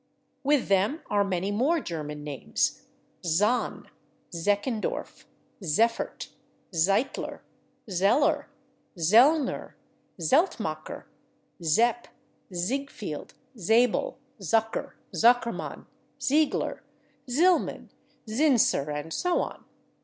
With 0.43 0.67
them 0.67 1.01
are 1.11 1.23
many 1.23 1.51
more 1.51 1.79
German 1.79 2.23
names: 2.23 2.81
/Zahn/, 3.23 3.85
/Zechendorf/, 4.33 5.25
/Zeffert/, 5.61 6.29
/Zeitler/, 6.73 7.41
/Zeller/, 7.87 8.45
/Zellner/, 8.97 9.73
/Zeltmacher/, 10.19 11.03
/Zepp/, 11.61 12.05
/Ziegfeld/, 12.51 13.35
/Zabel/, 13.55 14.15
/Zucker/, 14.39 14.93
/Zuckermann/, 15.13 15.85
/Ziegler/, 16.19 16.79
/Zillman/, 17.29 17.89
/Zinser/ 18.27 18.87
and 18.91 19.13
so 19.13 19.39
on. 19.39 19.63